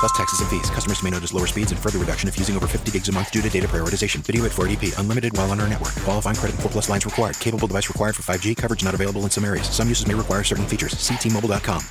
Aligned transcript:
Plus 0.00 0.12
taxes 0.12 0.40
and 0.40 0.48
fees. 0.48 0.70
Customers 0.70 1.02
may 1.02 1.10
notice 1.10 1.32
lower 1.32 1.46
speeds 1.46 1.72
and 1.72 1.80
further 1.80 1.98
reduction 1.98 2.28
if 2.28 2.38
using 2.38 2.56
over 2.56 2.66
50 2.66 2.90
gigs 2.90 3.08
a 3.08 3.12
month 3.12 3.30
due 3.30 3.42
to 3.42 3.48
data 3.48 3.66
prioritization. 3.66 4.20
Video 4.20 4.44
at 4.44 4.52
480p. 4.52 4.98
Unlimited 4.98 5.36
while 5.36 5.50
on 5.50 5.60
our 5.60 5.68
network. 5.68 5.94
Qualifying 6.04 6.36
credit 6.36 6.54
and 6.54 6.62
4 6.62 6.70
plus 6.70 6.88
lines 6.88 7.04
required. 7.04 7.38
Capable 7.40 7.66
device 7.66 7.88
required 7.88 8.14
for 8.14 8.22
5G. 8.22 8.56
Coverage 8.56 8.84
not 8.84 8.94
available 8.94 9.24
in 9.24 9.30
some 9.30 9.44
areas. 9.44 9.68
Some 9.68 9.88
uses 9.88 10.06
may 10.06 10.14
require 10.14 10.44
certain 10.44 10.66
features. 10.66 10.94
Ctmobile.com. 10.94 11.82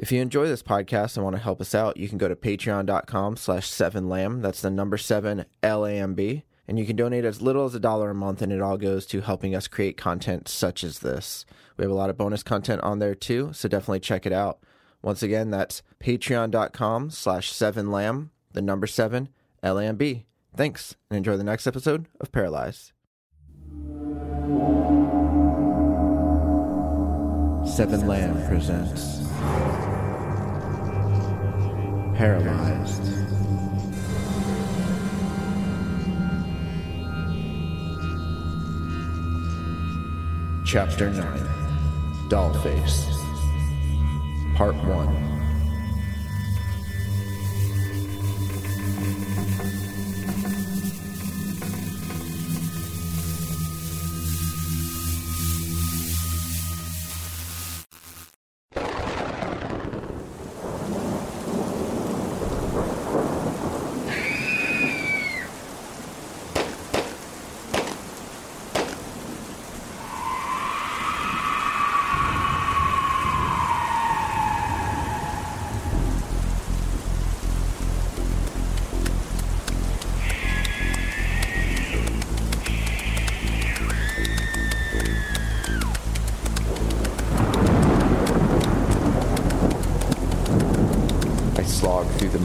If 0.00 0.10
you 0.10 0.22
enjoy 0.22 0.48
this 0.48 0.62
podcast 0.62 1.16
and 1.16 1.24
want 1.24 1.36
to 1.36 1.42
help 1.42 1.60
us 1.60 1.74
out, 1.74 1.98
you 1.98 2.08
can 2.08 2.16
go 2.16 2.26
to 2.26 2.34
patreon.com 2.34 3.36
slash 3.36 3.70
7lamb. 3.70 4.40
That's 4.40 4.62
the 4.62 4.70
number 4.70 4.96
7 4.96 5.44
L-A-M-B. 5.62 6.44
And 6.66 6.78
you 6.78 6.86
can 6.86 6.96
donate 6.96 7.26
as 7.26 7.42
little 7.42 7.66
as 7.66 7.74
a 7.74 7.80
dollar 7.80 8.10
a 8.10 8.14
month, 8.14 8.40
and 8.40 8.50
it 8.50 8.62
all 8.62 8.78
goes 8.78 9.04
to 9.06 9.20
helping 9.20 9.54
us 9.54 9.68
create 9.68 9.98
content 9.98 10.48
such 10.48 10.82
as 10.82 11.00
this. 11.00 11.44
We 11.76 11.82
have 11.82 11.90
a 11.90 11.94
lot 11.94 12.08
of 12.08 12.16
bonus 12.16 12.42
content 12.42 12.80
on 12.82 12.98
there 12.98 13.14
too, 13.14 13.50
so 13.52 13.68
definitely 13.68 14.00
check 14.00 14.24
it 14.24 14.32
out. 14.32 14.60
Once 15.02 15.22
again, 15.22 15.50
that's 15.50 15.82
patreon.com 15.98 17.10
slash 17.10 17.52
7lamb, 17.52 18.28
the 18.52 18.62
number 18.62 18.86
7 18.86 19.28
L-A-M-B. 19.62 20.24
Thanks, 20.56 20.96
and 21.10 21.16
enjoy 21.18 21.36
the 21.36 21.44
next 21.44 21.66
episode 21.66 22.06
of 22.20 22.32
Paralyzed. 22.32 22.92
Seven 27.66 28.06
Lamb 28.06 28.34
presents 28.48 29.28
Paralyzed. 32.16 33.02
Chapter 40.66 41.10
9 41.10 41.24
Dollface 42.28 43.19
Part 44.60 44.76
1 44.84 45.39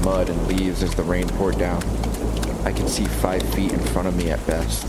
mud 0.06 0.30
and 0.30 0.48
leaves 0.48 0.84
as 0.84 0.94
the 0.94 1.02
rain 1.02 1.28
poured 1.30 1.58
down. 1.58 1.84
I 2.64 2.72
could 2.72 2.88
see 2.88 3.06
five 3.06 3.42
feet 3.56 3.74
in 3.74 3.80
front 3.80 4.08
of 4.08 4.16
me 4.16 4.30
at 4.30 4.46
best. 4.46 4.86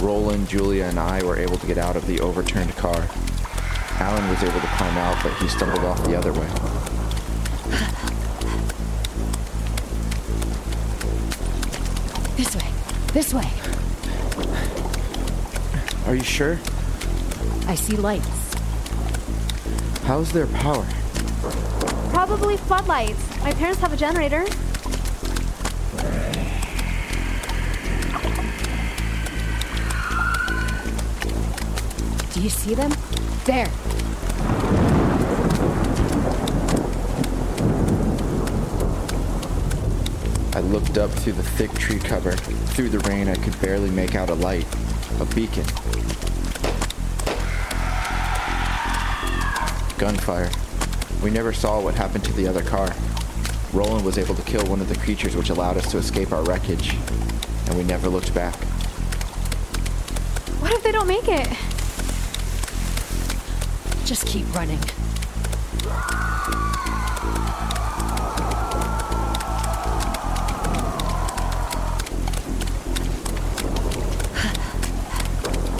Roland, 0.00 0.48
Julia, 0.48 0.84
and 0.84 1.00
I 1.00 1.20
were 1.24 1.36
able 1.36 1.58
to 1.58 1.66
get 1.66 1.76
out 1.76 1.96
of 1.96 2.06
the 2.06 2.20
overturned 2.20 2.70
car. 2.76 3.08
Alan 3.98 4.28
was 4.30 4.40
able 4.44 4.60
to 4.60 4.66
climb 4.76 4.96
out, 4.96 5.20
but 5.24 5.32
he 5.42 5.48
stumbled 5.48 5.84
off 5.84 6.00
the 6.04 6.16
other 6.16 6.32
way. 6.32 6.46
This 12.36 12.54
way. 12.54 12.70
This 13.12 13.34
way. 13.34 13.50
Are 16.06 16.14
you 16.14 16.22
sure? 16.22 16.60
I 17.66 17.74
see 17.74 17.96
lights. 17.96 18.54
How's 20.04 20.30
their 20.30 20.46
power? 20.46 20.86
Probably 22.18 22.56
floodlights. 22.56 23.44
My 23.44 23.52
parents 23.52 23.80
have 23.80 23.92
a 23.92 23.96
generator. 23.96 24.44
Do 32.32 32.40
you 32.40 32.50
see 32.50 32.74
them? 32.74 32.90
There. 33.44 33.68
I 40.54 40.60
looked 40.60 40.98
up 40.98 41.12
through 41.12 41.34
the 41.34 41.44
thick 41.44 41.72
tree 41.74 42.00
cover. 42.00 42.32
Through 42.32 42.88
the 42.88 42.98
rain, 43.08 43.28
I 43.28 43.36
could 43.36 43.58
barely 43.60 43.90
make 43.90 44.16
out 44.16 44.28
a 44.28 44.34
light. 44.34 44.66
A 45.20 45.24
beacon. 45.36 45.64
Gunfire. 49.98 50.50
We 51.22 51.30
never 51.30 51.52
saw 51.52 51.80
what 51.80 51.94
happened 51.94 52.24
to 52.24 52.32
the 52.32 52.46
other 52.46 52.62
car. 52.62 52.94
Roland 53.72 54.04
was 54.04 54.18
able 54.18 54.34
to 54.34 54.42
kill 54.42 54.64
one 54.66 54.80
of 54.80 54.88
the 54.88 54.96
creatures 54.96 55.34
which 55.36 55.50
allowed 55.50 55.76
us 55.76 55.90
to 55.90 55.98
escape 55.98 56.32
our 56.32 56.42
wreckage. 56.44 56.94
And 57.66 57.76
we 57.76 57.84
never 57.84 58.08
looked 58.08 58.32
back. 58.34 58.54
What 60.60 60.72
if 60.72 60.82
they 60.82 60.92
don't 60.92 61.08
make 61.08 61.28
it? 61.28 61.48
Just 64.06 64.26
keep 64.26 64.52
running. 64.54 64.78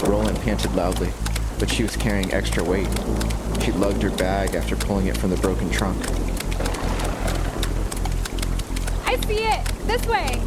Roland 0.03 0.39
panted 0.41 0.75
loudly, 0.75 1.09
but 1.59 1.69
she 1.69 1.83
was 1.83 1.95
carrying 1.97 2.33
extra 2.33 2.63
weight. 2.63 2.87
She 3.61 3.71
lugged 3.73 4.01
her 4.01 4.09
bag 4.11 4.55
after 4.55 4.75
pulling 4.75 5.07
it 5.07 5.17
from 5.17 5.29
the 5.29 5.37
broken 5.37 5.69
trunk. 5.69 5.99
I 9.05 9.19
see 9.27 9.43
it. 9.43 9.65
This 9.85 10.05
way. 10.07 10.41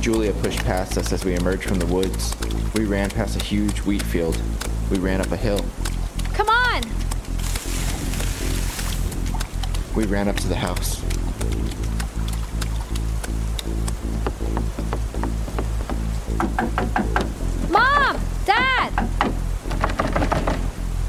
Julia 0.00 0.32
pushed 0.34 0.58
past 0.64 0.98
us 0.98 1.12
as 1.12 1.24
we 1.24 1.34
emerged 1.34 1.64
from 1.64 1.78
the 1.78 1.86
woods. 1.86 2.34
We 2.74 2.84
ran 2.84 3.08
past 3.10 3.40
a 3.40 3.44
huge 3.44 3.78
wheat 3.80 4.02
field. 4.02 4.40
We 4.90 4.98
ran 4.98 5.20
up 5.20 5.30
a 5.32 5.36
hill. 5.36 5.64
Come 6.34 6.48
on. 6.48 6.82
We 9.94 10.04
ran 10.04 10.28
up 10.28 10.36
to 10.36 10.48
the 10.48 10.56
house. 10.56 11.00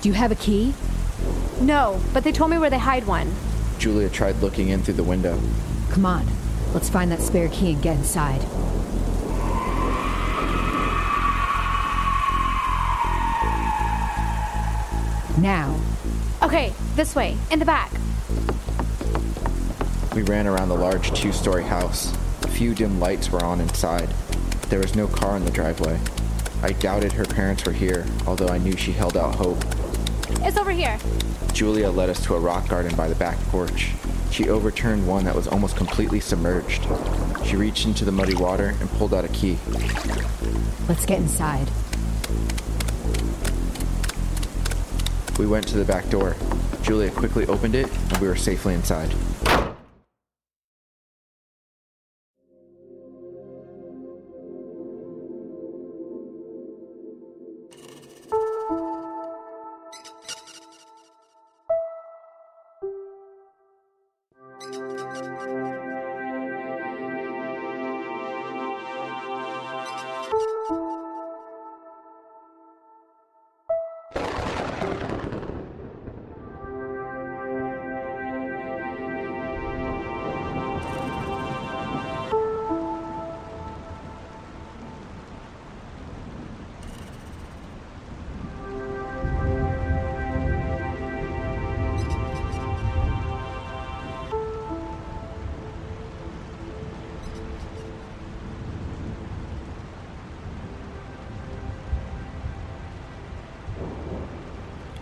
Do 0.04 0.10
you 0.10 0.16
have 0.16 0.34
a 0.34 0.36
key? 0.36 0.74
No, 1.62 2.02
but 2.12 2.26
they 2.26 2.34
told 2.34 2.52
me 2.52 2.58
where 2.58 2.70
they 2.70 2.78
hide 2.78 3.08
one. 3.08 3.34
Julia 3.80 4.10
tried 4.10 4.36
looking 4.42 4.68
in 4.68 4.84
through 4.84 4.96
the 4.96 5.04
window. 5.04 5.40
Come 5.92 6.06
on. 6.06 6.28
Let's 6.74 6.90
find 6.90 7.10
that 7.14 7.22
spare 7.22 7.48
key 7.48 7.72
and 7.72 7.82
get 7.82 7.96
inside. 7.96 8.42
Now. 15.40 15.80
Okay, 16.42 16.74
this 16.96 17.16
way, 17.16 17.38
in 17.50 17.60
the 17.60 17.66
back. 17.66 17.90
We 20.14 20.24
ran 20.24 20.48
around 20.48 20.68
the 20.68 20.76
large 20.76 21.14
two 21.14 21.32
story 21.32 21.64
house. 21.64 22.14
A 22.42 22.50
few 22.50 22.76
dim 22.76 23.00
lights 23.00 23.32
were 23.32 23.42
on 23.42 23.62
inside. 23.62 24.10
There 24.68 24.80
was 24.80 24.98
no 24.98 25.08
car 25.08 25.38
in 25.38 25.46
the 25.46 25.52
driveway. 25.52 25.98
I 26.62 26.74
doubted 26.74 27.14
her 27.14 27.24
parents 27.24 27.64
were 27.64 27.72
here, 27.72 28.06
although 28.28 28.50
I 28.50 28.58
knew 28.58 28.76
she 28.76 28.92
held 28.92 29.16
out 29.16 29.36
hope. 29.36 29.64
It's 30.46 30.58
over 30.58 30.72
here. 30.72 31.00
Julia 31.54 31.90
led 31.90 32.10
us 32.10 32.22
to 32.26 32.36
a 32.36 32.40
rock 32.40 32.68
garden 32.68 32.94
by 32.98 33.08
the 33.08 33.16
back 33.16 33.38
porch. 33.46 33.92
She 34.30 34.50
overturned 34.50 35.08
one 35.08 35.24
that 35.24 35.36
was 35.36 35.48
almost 35.48 35.78
completely 35.78 36.20
submerged. 36.20 36.86
She 37.46 37.56
reached 37.56 37.86
into 37.86 38.04
the 38.04 38.12
muddy 38.12 38.36
water 38.36 38.76
and 38.82 38.90
pulled 38.92 39.14
out 39.14 39.24
a 39.24 39.30
key. 39.30 39.58
Let's 40.90 41.06
get 41.06 41.20
inside. 41.20 41.70
We 45.40 45.48
went 45.48 45.66
to 45.70 45.78
the 45.78 45.86
back 45.86 46.10
door. 46.10 46.36
Julia 46.82 47.10
quickly 47.10 47.46
opened 47.48 47.76
it, 47.76 47.90
and 48.10 48.18
we 48.18 48.28
were 48.28 48.36
safely 48.36 48.74
inside. 48.74 49.14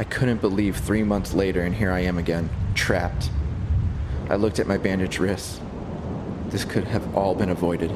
I 0.02 0.04
couldn't 0.04 0.42
believe 0.42 0.78
three 0.78 1.04
months 1.04 1.36
later, 1.36 1.62
and 1.62 1.76
here 1.76 1.92
I 1.92 2.00
am 2.00 2.18
again, 2.18 2.50
trapped. 2.74 3.30
I 4.32 4.36
looked 4.36 4.58
at 4.58 4.66
my 4.66 4.78
bandaged 4.78 5.20
wrists. 5.20 5.62
This 6.48 6.66
could 6.66 6.86
have 6.86 7.16
all 7.16 7.36
been 7.36 7.50
avoided. 7.50 7.92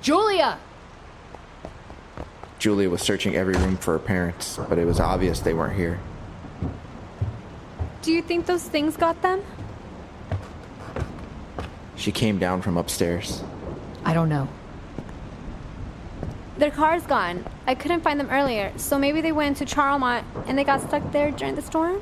Julia! 0.00 0.56
Julia 2.58 2.88
was 2.88 3.02
searching 3.02 3.36
every 3.36 3.52
room 3.52 3.76
for 3.76 3.92
her 3.92 3.98
parents, 3.98 4.58
but 4.70 4.78
it 4.78 4.86
was 4.86 5.00
obvious 5.00 5.40
they 5.40 5.52
weren't 5.52 5.76
here. 5.76 6.00
Do 8.00 8.10
you 8.10 8.22
think 8.22 8.46
those 8.46 8.64
things 8.64 8.96
got 8.96 9.20
them? 9.20 9.42
She 11.96 12.10
came 12.10 12.38
down 12.38 12.62
from 12.62 12.78
upstairs. 12.78 13.44
I 14.02 14.14
don't 14.14 14.30
know. 14.30 14.48
Their 16.62 16.70
car's 16.70 17.02
gone. 17.02 17.44
I 17.66 17.74
couldn't 17.74 18.02
find 18.02 18.20
them 18.20 18.30
earlier, 18.30 18.72
so 18.76 18.96
maybe 18.96 19.20
they 19.20 19.32
went 19.32 19.56
to 19.56 19.64
Charlemont 19.64 20.22
and 20.46 20.56
they 20.56 20.62
got 20.62 20.80
stuck 20.80 21.10
there 21.10 21.32
during 21.32 21.56
the 21.56 21.60
storm? 21.60 22.00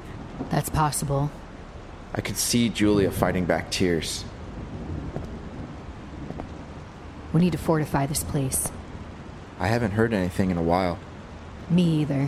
That's 0.50 0.68
possible. 0.68 1.30
I 2.14 2.20
could 2.20 2.36
see 2.36 2.68
Julia 2.68 3.10
fighting 3.10 3.46
back 3.46 3.70
tears. 3.70 4.22
We 7.32 7.40
need 7.40 7.52
to 7.52 7.58
fortify 7.58 8.04
this 8.04 8.22
place. 8.22 8.70
I 9.58 9.68
haven't 9.68 9.92
heard 9.92 10.12
anything 10.12 10.50
in 10.50 10.58
a 10.58 10.62
while. 10.62 10.98
Me 11.70 12.02
either. 12.02 12.26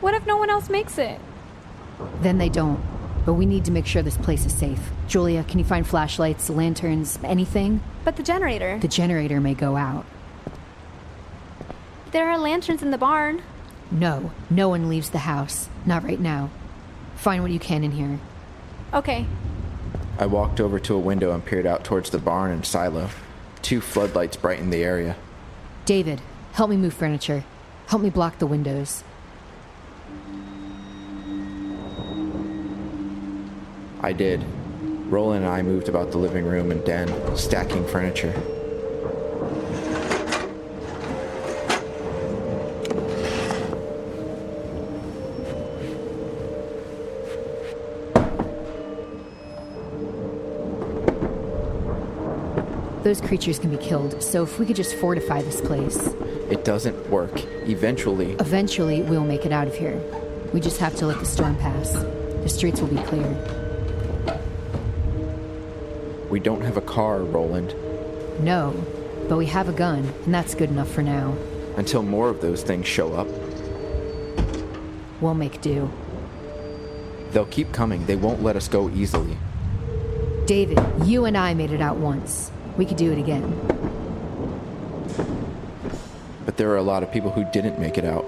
What 0.00 0.14
if 0.14 0.26
no 0.26 0.36
one 0.36 0.50
else 0.50 0.68
makes 0.68 0.98
it? 0.98 1.20
Then 2.22 2.38
they 2.38 2.48
don't. 2.48 2.82
But 3.24 3.34
we 3.34 3.46
need 3.46 3.66
to 3.66 3.70
make 3.70 3.86
sure 3.86 4.02
this 4.02 4.16
place 4.16 4.46
is 4.46 4.52
safe. 4.52 4.80
Julia, 5.06 5.44
can 5.44 5.60
you 5.60 5.64
find 5.64 5.86
flashlights, 5.86 6.50
lanterns, 6.50 7.20
anything? 7.22 7.82
But 8.04 8.16
the 8.16 8.24
generator. 8.24 8.80
The 8.80 8.88
generator 8.88 9.40
may 9.40 9.54
go 9.54 9.76
out. 9.76 10.04
There 12.12 12.28
are 12.28 12.38
lanterns 12.38 12.82
in 12.82 12.90
the 12.90 12.98
barn. 12.98 13.42
No, 13.92 14.32
no 14.50 14.68
one 14.68 14.88
leaves 14.88 15.10
the 15.10 15.18
house. 15.18 15.68
Not 15.86 16.02
right 16.02 16.18
now. 16.18 16.50
Find 17.14 17.42
what 17.42 17.52
you 17.52 17.60
can 17.60 17.84
in 17.84 17.92
here. 17.92 18.18
Okay. 18.92 19.26
I 20.18 20.26
walked 20.26 20.60
over 20.60 20.80
to 20.80 20.94
a 20.94 20.98
window 20.98 21.32
and 21.32 21.44
peered 21.44 21.66
out 21.66 21.84
towards 21.84 22.10
the 22.10 22.18
barn 22.18 22.50
and 22.50 22.66
silo. 22.66 23.10
Two 23.62 23.80
floodlights 23.80 24.36
brightened 24.36 24.72
the 24.72 24.82
area. 24.82 25.14
David, 25.84 26.20
help 26.52 26.70
me 26.70 26.76
move 26.76 26.94
furniture. 26.94 27.44
Help 27.86 28.02
me 28.02 28.10
block 28.10 28.38
the 28.38 28.46
windows. 28.46 29.04
I 34.00 34.12
did. 34.12 34.44
Roland 35.10 35.44
and 35.44 35.52
I 35.52 35.62
moved 35.62 35.88
about 35.88 36.10
the 36.10 36.18
living 36.18 36.44
room 36.44 36.70
and 36.70 36.84
den, 36.84 37.36
stacking 37.36 37.86
furniture. 37.86 38.34
Those 53.10 53.20
creatures 53.20 53.58
can 53.58 53.70
be 53.70 53.76
killed, 53.76 54.22
so 54.22 54.44
if 54.44 54.60
we 54.60 54.66
could 54.66 54.76
just 54.76 54.94
fortify 54.94 55.42
this 55.42 55.60
place. 55.60 55.96
It 56.48 56.64
doesn't 56.64 57.10
work. 57.10 57.32
Eventually, 57.68 58.34
Eventually, 58.34 59.02
we'll 59.02 59.24
make 59.24 59.44
it 59.44 59.50
out 59.50 59.66
of 59.66 59.74
here. 59.74 60.00
We 60.52 60.60
just 60.60 60.78
have 60.78 60.94
to 60.98 61.06
let 61.06 61.18
the 61.18 61.26
storm 61.26 61.56
pass. 61.56 61.90
The 61.90 62.48
streets 62.48 62.80
will 62.80 62.86
be 62.86 63.02
clear. 63.02 63.26
we 66.30 66.38
don't 66.38 66.60
have 66.60 66.76
a 66.76 66.80
car, 66.80 67.24
Roland. 67.24 67.74
No, 68.44 68.80
but 69.28 69.36
we 69.36 69.46
have 69.46 69.68
a 69.68 69.72
gun, 69.72 70.04
and 70.24 70.32
that's 70.32 70.54
good 70.54 70.70
enough 70.70 70.88
for 70.88 71.02
now. 71.02 71.36
Until 71.76 72.04
more 72.04 72.28
of 72.28 72.40
those 72.40 72.62
things 72.62 72.86
show 72.86 73.12
up, 73.14 73.26
We'll 75.20 75.34
make 75.34 75.60
do. 75.60 75.90
they'll 77.32 77.46
keep 77.46 77.72
coming. 77.72 78.06
They 78.06 78.14
won't 78.14 78.40
let 78.40 78.54
us 78.54 78.68
go 78.68 78.88
easily. 78.88 79.36
David, 80.46 80.78
you 81.04 81.24
and 81.24 81.36
I 81.36 81.54
made 81.54 81.72
it 81.72 81.80
out 81.80 81.96
once. 81.96 82.52
We 82.80 82.86
could 82.86 82.96
do 82.96 83.12
it 83.12 83.18
again. 83.18 83.42
But 86.46 86.56
there 86.56 86.70
are 86.70 86.78
a 86.78 86.82
lot 86.82 87.02
of 87.02 87.12
people 87.12 87.30
who 87.30 87.44
didn't 87.44 87.78
make 87.78 87.98
it 87.98 88.06
out. 88.06 88.24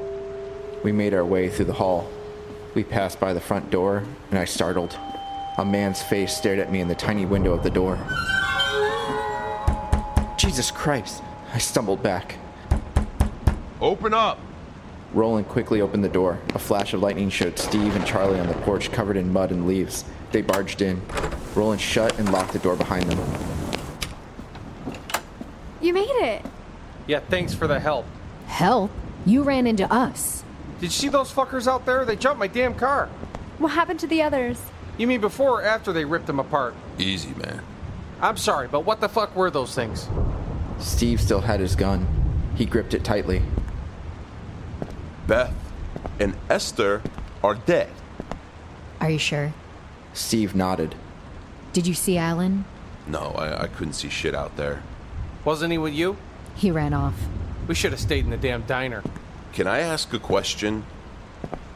We 0.84 0.92
made 0.92 1.14
our 1.14 1.24
way 1.24 1.48
through 1.48 1.64
the 1.64 1.72
hall. 1.72 2.06
We 2.74 2.84
passed 2.84 3.18
by 3.18 3.32
the 3.32 3.40
front 3.40 3.70
door, 3.70 4.04
and 4.28 4.38
I 4.38 4.44
startled. 4.44 4.98
A 5.56 5.64
man's 5.64 6.02
face 6.02 6.36
stared 6.36 6.58
at 6.58 6.70
me 6.70 6.82
in 6.82 6.88
the 6.88 6.94
tiny 6.94 7.24
window 7.24 7.54
of 7.54 7.62
the 7.62 7.70
door. 7.70 7.96
Jesus 10.36 10.70
Christ! 10.70 11.22
I 11.54 11.56
stumbled 11.56 12.02
back. 12.02 12.36
Open 13.80 14.12
up! 14.12 14.38
Roland 15.14 15.48
quickly 15.48 15.80
opened 15.80 16.04
the 16.04 16.10
door. 16.10 16.38
A 16.54 16.58
flash 16.58 16.92
of 16.92 17.00
lightning 17.00 17.30
showed 17.30 17.58
Steve 17.58 17.96
and 17.96 18.04
Charlie 18.04 18.38
on 18.38 18.48
the 18.48 18.54
porch 18.66 18.92
covered 18.92 19.16
in 19.16 19.32
mud 19.32 19.50
and 19.50 19.66
leaves. 19.66 20.04
They 20.30 20.42
barged 20.42 20.82
in. 20.82 21.00
Roland 21.54 21.80
shut 21.80 22.18
and 22.18 22.30
locked 22.30 22.52
the 22.52 22.58
door 22.58 22.76
behind 22.76 23.10
them. 23.10 23.52
You 25.92 25.98
made 25.98 26.24
it. 26.24 26.42
Yeah, 27.06 27.20
thanks 27.20 27.52
for 27.52 27.66
the 27.66 27.78
help. 27.78 28.06
Help? 28.46 28.90
You 29.26 29.42
ran 29.42 29.66
into 29.66 29.92
us. 29.92 30.42
Did 30.80 30.86
you 30.86 30.90
see 30.90 31.08
those 31.10 31.30
fuckers 31.30 31.70
out 31.70 31.84
there? 31.84 32.06
They 32.06 32.16
jumped 32.16 32.38
my 32.38 32.46
damn 32.46 32.74
car. 32.74 33.10
What 33.58 33.72
happened 33.72 34.00
to 34.00 34.06
the 34.06 34.22
others? 34.22 34.58
You 34.96 35.06
mean 35.06 35.20
before 35.20 35.60
or 35.60 35.62
after 35.62 35.92
they 35.92 36.06
ripped 36.06 36.26
them 36.26 36.40
apart? 36.40 36.74
Easy, 36.98 37.34
man. 37.34 37.60
I'm 38.22 38.38
sorry, 38.38 38.68
but 38.68 38.86
what 38.86 39.02
the 39.02 39.08
fuck 39.08 39.36
were 39.36 39.50
those 39.50 39.74
things? 39.74 40.08
Steve 40.78 41.20
still 41.20 41.42
had 41.42 41.60
his 41.60 41.76
gun. 41.76 42.06
He 42.54 42.64
gripped 42.64 42.94
it 42.94 43.04
tightly. 43.04 43.42
Beth 45.26 45.54
and 46.18 46.34
Esther 46.48 47.02
are 47.44 47.54
dead. 47.54 47.90
Are 48.98 49.10
you 49.10 49.18
sure? 49.18 49.52
Steve 50.14 50.54
nodded. 50.54 50.94
Did 51.74 51.86
you 51.86 51.92
see 51.92 52.16
Alan? 52.16 52.64
No, 53.06 53.32
I, 53.36 53.64
I 53.64 53.66
couldn't 53.66 53.92
see 53.92 54.08
shit 54.08 54.34
out 54.34 54.56
there. 54.56 54.82
Wasn't 55.44 55.72
he 55.72 55.78
with 55.78 55.92
you? 55.92 56.16
He 56.54 56.70
ran 56.70 56.94
off. 56.94 57.14
We 57.66 57.74
should 57.74 57.92
have 57.92 58.00
stayed 58.00 58.24
in 58.24 58.30
the 58.30 58.36
damn 58.36 58.62
diner. 58.62 59.02
Can 59.52 59.66
I 59.66 59.80
ask 59.80 60.12
a 60.12 60.18
question? 60.18 60.84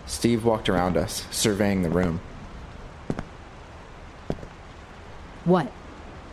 Steve 0.07 0.45
walked 0.45 0.69
around 0.69 0.97
us, 0.97 1.27
surveying 1.31 1.83
the 1.83 1.91
room. 1.91 2.21
What? 5.45 5.67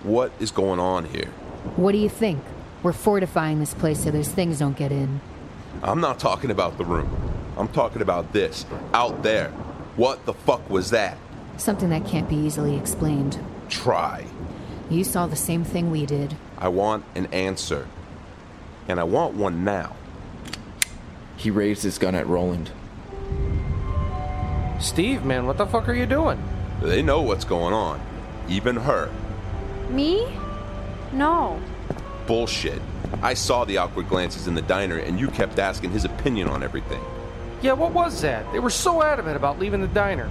What 0.04 0.32
is 0.40 0.52
going 0.52 0.80
on 0.80 1.06
here? 1.06 1.28
What 1.76 1.92
do 1.92 1.98
you 1.98 2.10
think? 2.10 2.44
We're 2.84 2.94
fortifying 2.94 3.60
this 3.60 3.74
place 3.74 4.04
so 4.04 4.12
those 4.12 4.28
things 4.28 4.60
don't 4.60 4.78
get 4.78 4.92
in. 4.92 5.22
I'm 5.82 6.02
not 6.02 6.20
talking 6.20 6.52
about 6.52 6.78
the 6.78 6.86
room. 6.86 7.10
I'm 7.58 7.68
talking 7.68 8.02
about 8.02 8.34
this. 8.34 8.66
Out 8.94 9.24
there. 9.24 9.50
What 9.96 10.26
the 10.26 10.34
fuck 10.34 10.68
was 10.70 10.90
that? 10.92 11.18
Something 11.58 11.90
that 11.90 12.06
can't 12.06 12.28
be 12.28 12.36
easily 12.36 12.76
explained. 12.76 13.40
Try. 13.70 14.26
You 14.90 15.04
saw 15.04 15.26
the 15.28 15.36
same 15.36 15.64
thing 15.64 15.92
we 15.92 16.06
did. 16.06 16.36
I 16.58 16.68
want 16.68 17.04
an 17.16 17.28
answer. 17.28 17.88
and 18.88 19.00
I 19.00 19.04
want 19.04 19.34
one 19.34 19.64
now. 19.64 19.96
He 21.38 21.50
raised 21.50 21.84
his 21.84 21.98
gun 21.98 22.16
at 22.16 22.28
Roland. 22.28 22.70
Steve, 24.80 25.24
man, 25.24 25.46
what 25.46 25.58
the 25.58 25.66
fuck 25.66 25.88
are 25.88 25.94
you 25.94 26.06
doing? 26.06 26.42
They 26.82 27.02
know 27.02 27.22
what's 27.22 27.46
going 27.46 27.74
on. 27.74 28.02
Even 28.50 28.76
her. 28.76 29.10
Me? 29.90 30.28
No. 31.14 31.62
Bullshit. 32.28 32.82
I 33.22 33.34
saw 33.36 33.64
the 33.64 33.78
awkward 33.78 34.10
glances 34.10 34.48
in 34.48 34.54
the 34.56 34.62
diner, 34.64 34.98
and 34.98 35.18
you 35.20 35.30
kept 35.30 35.60
asking 35.60 35.92
his 35.92 36.04
opinion 36.04 36.50
on 36.50 36.62
everything. 36.64 37.02
Yeah, 37.62 37.74
what 37.74 37.94
was 37.94 38.22
that? 38.22 38.52
They 38.52 38.60
were 38.60 38.70
so 38.70 39.02
adamant 39.02 39.38
about 39.38 39.60
leaving 39.60 39.80
the 39.82 39.88
diner. 39.88 40.30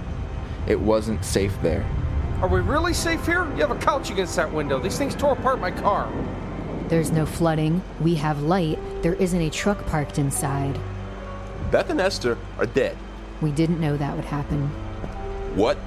It 0.67 0.79
wasn't 0.79 1.25
safe 1.25 1.59
there. 1.63 1.85
Are 2.41 2.47
we 2.47 2.59
really 2.59 2.93
safe 2.93 3.25
here? 3.25 3.45
You 3.55 3.61
have 3.61 3.71
a 3.71 3.79
couch 3.79 4.09
against 4.11 4.35
that 4.35 4.51
window. 4.51 4.79
These 4.79 4.97
things 4.97 5.15
tore 5.15 5.33
apart 5.33 5.59
my 5.59 5.71
car. 5.71 6.11
There's 6.89 7.11
no 7.11 7.25
flooding. 7.25 7.81
We 8.01 8.15
have 8.15 8.41
light. 8.41 8.77
There 9.01 9.13
isn't 9.13 9.41
a 9.41 9.49
truck 9.49 9.85
parked 9.87 10.19
inside. 10.19 10.77
Beth 11.71 11.89
and 11.89 12.01
Esther 12.01 12.37
are 12.57 12.65
dead. 12.65 12.97
We 13.41 13.51
didn't 13.51 13.79
know 13.79 13.97
that 13.97 14.15
would 14.15 14.25
happen. 14.25 14.67
What 15.55 15.77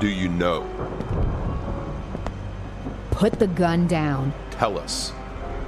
do 0.00 0.08
you 0.08 0.28
know? 0.28 0.66
Put 3.10 3.38
the 3.38 3.46
gun 3.46 3.86
down. 3.86 4.32
Tell 4.50 4.78
us. 4.78 5.12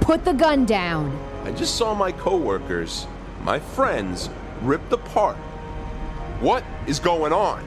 Put 0.01 0.25
the 0.25 0.33
gun 0.33 0.65
down. 0.65 1.17
I 1.43 1.51
just 1.51 1.75
saw 1.75 1.93
my 1.93 2.11
coworkers, 2.11 3.07
my 3.43 3.59
friends, 3.59 4.29
ripped 4.61 4.91
apart. 4.91 5.37
What 6.41 6.63
is 6.87 6.99
going 6.99 7.33
on? 7.33 7.65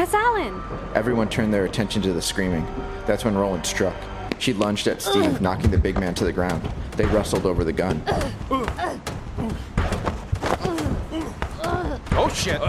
That's 0.00 0.14
Alan. 0.14 0.62
Everyone 0.94 1.28
turned 1.28 1.52
their 1.52 1.66
attention 1.66 2.00
to 2.00 2.14
the 2.14 2.22
screaming. 2.22 2.66
That's 3.06 3.22
when 3.22 3.36
Roland 3.36 3.66
struck. 3.66 3.94
She 4.38 4.54
lunged 4.54 4.86
at 4.86 5.02
Steve, 5.02 5.42
knocking 5.42 5.70
the 5.70 5.76
big 5.76 6.00
man 6.00 6.14
to 6.14 6.24
the 6.24 6.32
ground. 6.32 6.66
They 6.92 7.04
wrestled 7.04 7.44
over 7.44 7.64
the 7.64 7.72
gun. 7.74 8.02
Oh 12.12 12.30
shit. 12.32 12.62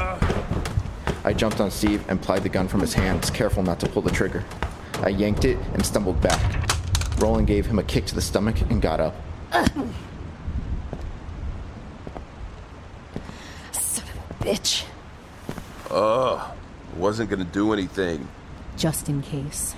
I 1.23 1.31
jumped 1.31 1.61
on 1.61 1.71
Steve 1.71 2.03
and 2.09 2.21
plied 2.21 2.43
the 2.43 2.50
gun 2.50 2.67
from 2.67 2.81
his 2.81 2.93
hands, 2.93 3.29
careful 3.29 3.63
not 3.63 3.79
to 3.79 3.88
pull 3.88 4.01
the 4.01 4.11
trigger. 4.11 4.43
I 4.95 5.07
yanked 5.07 5.45
it 5.45 5.57
and 5.73 5.85
stumbled 5.85 6.19
back. 6.19 6.69
Roland 7.17 7.47
gave 7.47 7.65
him 7.65 7.79
a 7.79 7.83
kick 7.83 8.07
to 8.07 8.15
the 8.15 8.21
stomach 8.21 8.59
and 8.69 8.81
got 8.81 9.00
up. 9.00 9.15
Son 13.71 14.03
of 14.03 14.41
a 14.41 14.43
bitch. 14.43 14.83
Wasn't 17.12 17.30
gonna 17.30 17.44
do 17.44 17.74
anything. 17.74 18.25
Just 18.77 19.10
in 19.10 19.22
case. 19.22 19.75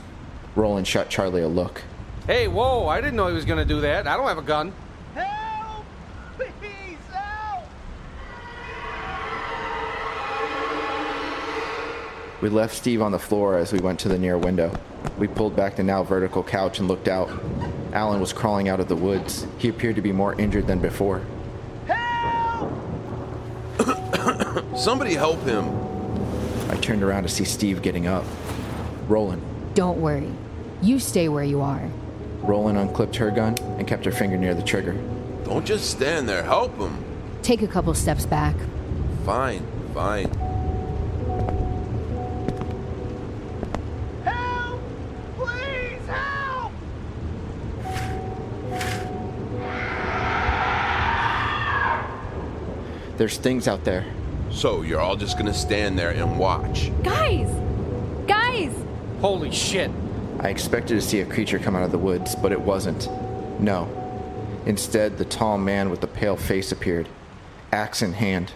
Roland 0.56 0.88
shot 0.88 1.10
Charlie 1.10 1.42
a 1.42 1.48
look. 1.48 1.82
Hey, 2.28 2.48
whoa, 2.48 2.86
I 2.86 3.02
didn't 3.02 3.16
know 3.16 3.26
he 3.26 3.34
was 3.34 3.44
gonna 3.44 3.66
do 3.66 3.82
that. 3.82 4.06
I 4.06 4.16
don't 4.16 4.28
have 4.28 4.38
a 4.38 4.44
gun. 4.44 4.72
Help! 5.16 5.84
Please, 6.38 7.00
help! 7.12 7.66
We 12.40 12.50
left 12.50 12.76
Steve 12.76 13.02
on 13.02 13.12
the 13.12 13.18
floor 13.18 13.58
as 13.58 13.74
we 13.74 13.80
went 13.80 14.00
to 14.02 14.10
the 14.10 14.20
near 14.20 14.38
window. 14.38 14.72
We 15.18 15.28
pulled 15.28 15.56
back 15.56 15.76
the 15.76 15.82
now 15.82 16.04
vertical 16.04 16.44
couch 16.44 16.78
and 16.78 16.88
looked 16.88 17.08
out. 17.08 17.32
Alan 17.94 18.22
was 18.22 18.32
crawling 18.32 18.70
out 18.70 18.80
of 18.80 18.88
the 18.88 18.96
woods. 18.96 19.48
He 19.58 19.70
appeared 19.70 19.96
to 19.96 20.04
be 20.04 20.12
more 20.12 20.40
injured 20.40 20.68
than 20.68 20.78
before. 20.78 21.24
Help! 21.88 22.72
Somebody 24.78 25.16
help 25.16 25.42
him. 25.42 25.83
I 26.70 26.76
turned 26.78 27.04
around 27.04 27.24
to 27.24 27.30
see 27.30 27.44
Steve 27.44 27.82
getting 27.82 28.08
up. 28.08 28.26
Roland. 29.08 29.42
Don't 29.74 30.00
worry. 30.00 30.32
You 30.82 31.00
stay 31.00 31.30
where 31.30 31.44
you 31.44 31.62
are. 31.62 31.90
Roland 32.42 32.78
unclipped 32.78 33.16
her 33.18 33.32
gun 33.32 33.56
and 33.78 33.88
kept 33.88 34.06
her 34.06 34.12
finger 34.12 34.38
near 34.38 34.54
the 34.54 34.64
trigger. 34.64 34.94
Don't 35.46 35.66
just 35.66 35.90
stand 35.90 36.28
there. 36.28 36.44
Help 36.44 36.78
him. 36.78 37.04
Take 37.42 37.62
a 37.62 37.68
couple 37.68 37.94
steps 37.94 38.26
back. 38.26 38.56
Fine, 39.26 39.66
fine. 39.94 40.30
Help! 44.24 44.82
Please, 45.38 46.08
help! 46.08 46.72
There's 53.18 53.38
things 53.38 53.68
out 53.68 53.84
there. 53.84 54.06
So 54.54 54.84
you're 54.84 55.02
all 55.02 55.16
just 55.16 55.38
gonna 55.38 55.54
stand 55.54 55.98
there 55.98 56.12
and 56.12 56.38
watch. 56.38 56.92
Guys! 57.04 57.50
Guys! 58.28 58.72
Holy 59.20 59.52
shit. 59.52 59.90
I 60.40 60.50
expected 60.50 60.94
to 60.94 61.02
see 61.02 61.22
a 61.22 61.26
creature 61.26 61.58
come 61.58 61.76
out 61.76 61.84
of 61.84 61.92
the 61.92 61.98
woods, 61.98 62.36
but 62.36 62.52
it 62.52 62.62
wasn't. 62.62 63.10
No. 63.60 63.90
Instead, 64.66 65.18
the 65.18 65.26
tall 65.26 65.58
man 65.58 65.90
with 65.90 66.02
the 66.02 66.08
pale 66.08 66.38
face 66.38 66.72
appeared, 66.72 67.10
axe 67.72 68.02
in 68.02 68.14
hand. 68.14 68.54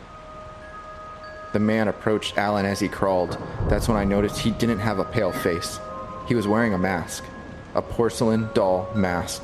The 1.52 1.60
man 1.60 1.88
approached 1.88 2.38
Alan 2.38 2.66
as 2.66 2.80
he 2.80 2.88
crawled. 2.88 3.38
That's 3.68 3.88
when 3.88 3.98
I 3.98 4.04
noticed 4.04 4.40
he 4.40 4.52
didn't 4.52 4.80
have 4.80 5.00
a 5.00 5.06
pale 5.06 5.32
face. 5.32 5.80
He 6.28 6.36
was 6.36 6.48
wearing 6.48 6.74
a 6.74 6.78
mask, 6.78 7.26
a 7.74 7.82
porcelain 7.82 8.50
doll 8.54 8.88
mask. 8.94 9.44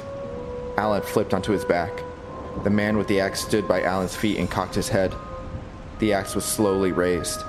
Alan 0.77 1.01
flipped 1.01 1.33
onto 1.33 1.51
his 1.51 1.65
back. 1.65 2.03
The 2.63 2.69
man 2.69 2.97
with 2.97 3.07
the 3.07 3.19
axe 3.19 3.41
stood 3.41 3.67
by 3.67 3.81
Alan's 3.81 4.15
feet 4.15 4.37
and 4.37 4.49
cocked 4.49 4.75
his 4.75 4.89
head. 4.89 5.13
The 6.03 6.11
axe 6.11 6.35
was 6.35 6.43
slowly 6.43 6.91
raised. 6.91 7.43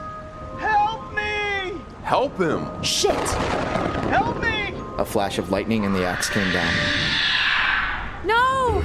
Help 0.58 1.12
me! 1.12 1.72
Help 2.04 2.38
him. 2.38 2.84
Shit! 2.84 3.12
Help 4.10 4.40
me! 4.40 4.72
A 4.96 5.04
flash 5.04 5.38
of 5.38 5.50
lightning 5.50 5.84
and 5.84 5.92
the 5.92 6.06
axe 6.06 6.30
came 6.30 6.52
down. 6.52 6.72
No! 8.24 8.80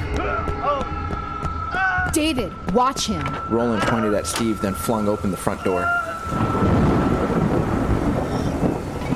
Oh. 0.65 2.09
David, 2.11 2.51
watch 2.73 3.05
him. 3.05 3.23
Roland 3.47 3.83
pointed 3.83 4.15
at 4.15 4.25
Steve, 4.25 4.59
then 4.59 4.73
flung 4.73 5.07
open 5.07 5.29
the 5.29 5.37
front 5.37 5.63
door. 5.63 5.83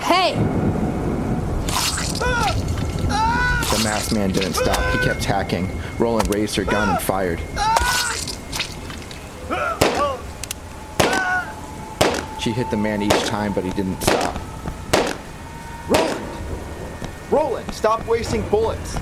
Hey! 0.04 0.36
The 3.72 3.82
masked 3.84 4.14
man 4.14 4.32
didn't 4.32 4.54
stop. 4.54 4.94
He 4.94 5.00
kept 5.04 5.24
hacking. 5.24 5.68
Roland 5.98 6.32
raised 6.32 6.56
her 6.58 6.64
gun 6.64 6.90
and 6.90 7.02
fired. 7.02 7.42
She 12.44 12.52
hit 12.52 12.70
the 12.70 12.76
man 12.76 13.02
each 13.02 13.24
time, 13.24 13.54
but 13.54 13.64
he 13.64 13.70
didn't 13.72 14.02
stop. 14.02 14.38
Roland! 15.88 16.26
Roland, 17.32 17.74
stop 17.74 18.06
wasting 18.06 18.42
bullets! 18.50 18.98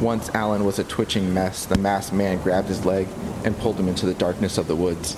Once 0.00 0.28
Alan 0.30 0.64
was 0.64 0.80
a 0.80 0.84
twitching 0.84 1.32
mess, 1.32 1.64
the 1.64 1.78
masked 1.78 2.12
man 2.12 2.42
grabbed 2.42 2.66
his 2.66 2.84
leg 2.84 3.06
and 3.44 3.58
pulled 3.58 3.78
him 3.78 3.88
into 3.88 4.06
the 4.06 4.14
darkness 4.14 4.58
of 4.58 4.66
the 4.68 4.76
woods. 4.76 5.16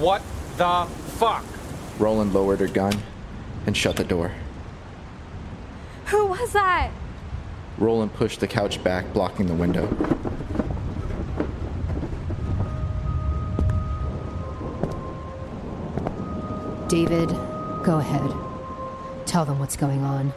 What 0.00 0.22
the 0.56 0.86
fuck? 1.18 1.44
Roland 1.98 2.32
lowered 2.32 2.60
her 2.60 2.68
gun 2.68 2.94
and 3.66 3.76
shut 3.76 3.96
the 3.96 4.04
door. 4.04 4.32
Who 6.06 6.26
was 6.26 6.52
that? 6.54 6.90
Roland 7.78 8.14
pushed 8.14 8.40
the 8.40 8.46
couch 8.46 8.82
back, 8.82 9.12
blocking 9.12 9.46
the 9.46 9.54
window. 9.54 9.86
David, 16.90 17.28
go 17.84 17.98
ahead. 17.98 18.34
Tell 19.24 19.44
them 19.44 19.60
what's 19.60 19.76
going 19.76 20.02
on. 20.02 20.32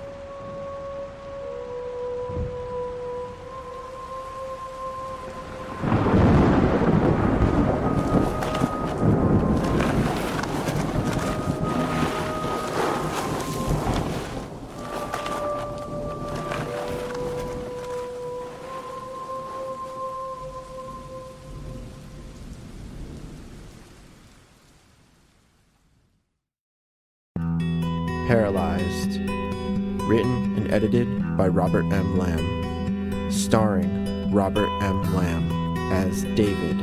Edited 30.83 31.37
by 31.37 31.47
Robert 31.47 31.85
M. 31.93 32.17
Lamb. 32.17 33.31
starring 33.31 34.29
Robert 34.33 34.67
M. 34.81 35.15
Lamb 35.15 35.77
as 35.93 36.23
David, 36.35 36.77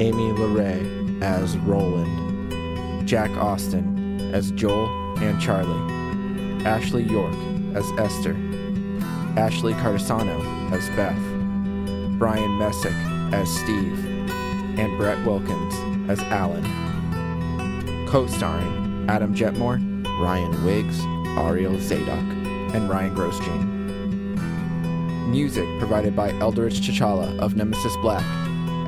Amy 0.00 0.32
LeRae 0.32 1.22
as 1.22 1.58
Roland, 1.58 3.06
Jack 3.06 3.30
Austin 3.32 4.32
as 4.32 4.50
Joel 4.52 4.88
and 5.18 5.38
Charlie, 5.38 6.64
Ashley 6.64 7.02
York 7.02 7.34
as 7.74 7.86
Esther, 7.98 8.34
Ashley 9.36 9.74
Cardasano 9.74 10.40
as 10.72 10.88
Beth, 10.96 12.18
Brian 12.18 12.58
Messick 12.58 12.94
as 13.34 13.46
Steve, 13.60 14.30
and 14.78 14.96
Brett 14.96 15.22
Wilkins 15.26 15.74
as 16.10 16.18
Alan. 16.30 16.64
Co 18.08 18.26
starring 18.26 19.04
Adam 19.10 19.34
Jetmore, 19.34 19.78
Ryan 20.18 20.64
Wiggs, 20.64 20.98
Ariel 21.38 21.78
Zadok, 21.78 22.37
and 22.74 22.88
Ryan 22.88 23.14
Grosjean. 23.14 23.78
Music 25.28 25.66
provided 25.78 26.16
by 26.16 26.30
Elderich 26.32 26.80
T'Challa 26.80 27.38
of 27.38 27.54
Nemesis 27.54 27.96
Black 27.96 28.24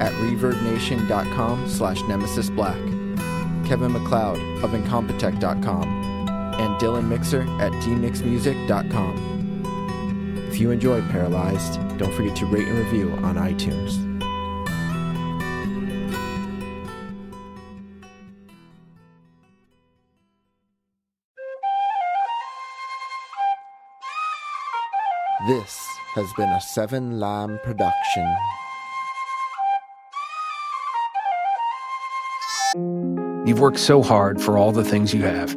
at 0.00 0.12
reverbnation.com 0.14 1.68
slash 1.68 2.02
nemesis 2.04 2.50
black, 2.50 2.78
Kevin 3.66 3.92
MacLeod 3.92 4.38
of 4.64 4.70
incompetech.com, 4.70 5.84
and 6.58 6.80
Dylan 6.80 7.06
Mixer 7.06 7.42
at 7.60 7.72
dmixmusic.com. 7.84 9.26
If 10.50 10.58
you 10.58 10.70
enjoyed 10.70 11.08
Paralyzed, 11.10 11.74
don't 11.98 12.12
forget 12.14 12.34
to 12.36 12.46
rate 12.46 12.66
and 12.66 12.78
review 12.78 13.12
on 13.22 13.36
iTunes. 13.36 14.09
This 25.46 25.88
has 26.16 26.30
been 26.34 26.50
a 26.50 26.60
Seven 26.60 27.18
Lamb 27.18 27.58
production. 27.64 28.36
You've 33.46 33.58
worked 33.58 33.78
so 33.78 34.02
hard 34.02 34.42
for 34.42 34.58
all 34.58 34.70
the 34.70 34.84
things 34.84 35.14
you 35.14 35.22
have 35.22 35.56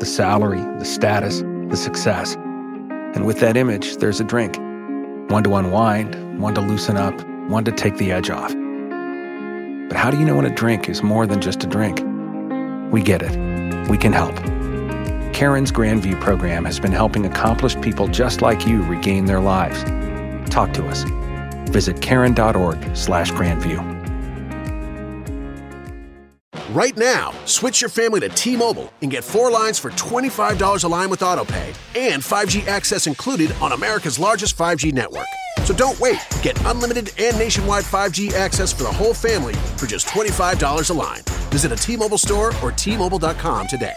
the 0.00 0.04
salary, 0.04 0.60
the 0.80 0.84
status, 0.84 1.42
the 1.68 1.76
success. 1.76 2.34
And 2.34 3.24
with 3.24 3.38
that 3.38 3.56
image, 3.56 3.98
there's 3.98 4.18
a 4.18 4.24
drink 4.24 4.56
one 5.30 5.44
to 5.44 5.54
unwind, 5.54 6.40
one 6.40 6.56
to 6.56 6.60
loosen 6.60 6.96
up, 6.96 7.14
one 7.48 7.64
to 7.66 7.70
take 7.70 7.98
the 7.98 8.10
edge 8.10 8.30
off. 8.30 8.52
But 9.88 9.96
how 9.96 10.10
do 10.10 10.18
you 10.18 10.24
know 10.24 10.34
when 10.34 10.44
a 10.44 10.54
drink 10.54 10.88
is 10.88 11.04
more 11.04 11.24
than 11.24 11.40
just 11.40 11.62
a 11.62 11.68
drink? 11.68 12.00
We 12.90 13.00
get 13.00 13.22
it. 13.22 13.88
We 13.88 13.96
can 13.96 14.12
help. 14.12 14.34
Caron's 15.34 15.72
Grandview 15.72 16.20
program 16.20 16.64
has 16.64 16.78
been 16.78 16.92
helping 16.92 17.26
accomplished 17.26 17.82
people 17.82 18.06
just 18.06 18.40
like 18.40 18.68
you 18.68 18.84
regain 18.84 19.24
their 19.24 19.40
lives. 19.40 19.82
Talk 20.48 20.72
to 20.74 20.86
us. 20.86 21.02
Visit 21.72 22.00
caron.org 22.00 22.96
slash 22.96 23.32
grandview. 23.32 23.82
Right 26.72 26.96
now, 26.96 27.32
switch 27.46 27.80
your 27.80 27.90
family 27.90 28.20
to 28.20 28.28
T-Mobile 28.28 28.92
and 29.02 29.10
get 29.10 29.24
four 29.24 29.50
lines 29.50 29.76
for 29.76 29.90
$25 29.90 30.84
a 30.84 30.88
line 30.88 31.10
with 31.10 31.20
AutoPay 31.20 31.74
and 31.96 32.22
5G 32.22 32.66
access 32.68 33.08
included 33.08 33.52
on 33.60 33.72
America's 33.72 34.20
largest 34.20 34.56
5G 34.56 34.92
network. 34.92 35.26
So 35.64 35.74
don't 35.74 35.98
wait. 35.98 36.20
Get 36.42 36.60
unlimited 36.66 37.10
and 37.18 37.36
nationwide 37.38 37.84
5G 37.84 38.34
access 38.34 38.72
for 38.72 38.84
the 38.84 38.92
whole 38.92 39.14
family 39.14 39.54
for 39.76 39.86
just 39.86 40.06
$25 40.06 40.90
a 40.90 40.92
line. 40.92 41.22
Visit 41.50 41.72
a 41.72 41.76
T-Mobile 41.76 42.18
store 42.18 42.52
or 42.62 42.70
T-Mobile.com 42.70 43.66
today. 43.66 43.96